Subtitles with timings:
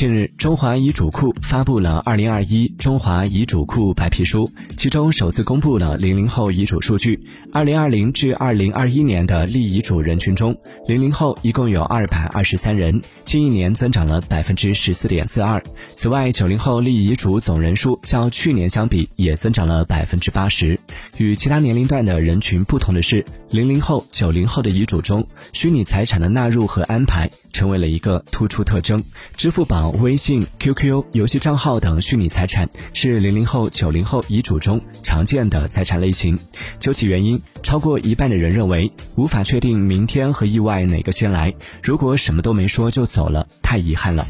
[0.00, 7.20] 近日，中华遗嘱库发布了《二零二一中华遗嘱库白皮书》，其中首次公布了零零后遗嘱数据。
[7.52, 15.62] 二零二零至二零二一年的立遗嘱人群中，零零后一共有二百二十三人，近一年增长了百分之十四点四二。
[15.96, 20.80] 此外，九零后立遗嘱总人数较去年相比也增长了百分之八十。
[21.18, 29.04] 与其他年龄段的人群不同的是，零零后、九零后的遗嘱中，虚拟财产的纳入和安排成为了一个突出特征。
[29.36, 36.38] 支付宝、微信、QQ、游戏账号等虚拟财产是零零后、九零后遗嘱中常见的财产类型。
[36.78, 41.54] 究其原因，超过一半的人认为无法确定明天和意外哪个先来。
[41.82, 44.26] 如果什么都没说就走了，太遗憾了。